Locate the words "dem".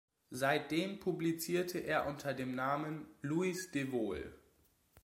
2.33-2.55